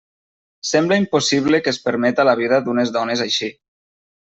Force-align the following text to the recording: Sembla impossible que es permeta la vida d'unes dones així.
Sembla 0.69 0.97
impossible 1.01 1.59
que 1.67 1.71
es 1.75 1.79
permeta 1.85 2.27
la 2.31 2.35
vida 2.41 2.61
d'unes 2.65 2.95
dones 2.99 3.25
així. 3.29 3.53